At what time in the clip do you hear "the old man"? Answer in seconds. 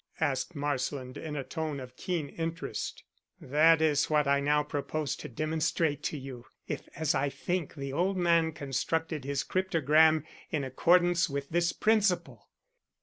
7.75-8.51